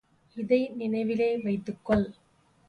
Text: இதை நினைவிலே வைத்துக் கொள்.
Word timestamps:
இதை 0.37 0.59
நினைவிலே 0.79 1.43
வைத்துக் 1.43 1.85
கொள். 1.85 2.05